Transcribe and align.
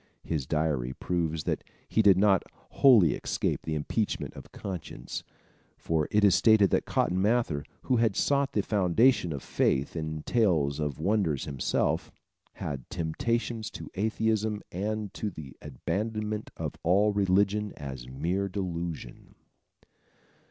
His 0.23 0.47
diary 0.47 0.93
proves 0.93 1.43
that 1.43 1.63
he 1.87 2.01
did 2.01 2.17
not 2.17 2.41
wholly 2.71 3.13
escape 3.13 3.61
the 3.61 3.75
impeachment 3.75 4.33
of 4.33 4.51
conscience, 4.51 5.23
for 5.77 6.07
it 6.09 6.23
is 6.23 6.33
stated 6.33 6.71
that 6.71 6.87
Cotton 6.87 7.21
Mather, 7.21 7.63
who 7.83 7.97
had 7.97 8.15
sought 8.15 8.53
the 8.53 8.63
foundation 8.63 9.31
of 9.31 9.43
faith 9.43 9.95
in 9.95 10.23
tales 10.23 10.79
of 10.79 10.97
wonders 10.97 11.45
himself, 11.45 12.11
"had 12.53 12.89
temptations 12.89 13.69
to 13.69 13.91
atheism 13.93 14.63
and 14.71 15.13
to 15.13 15.29
the 15.29 15.55
abandonment 15.61 16.49
of 16.57 16.73
all 16.81 17.13
religion 17.13 17.71
as 17.77 18.05
a 18.05 18.09
mere 18.11 18.49
delusion." 18.49 19.35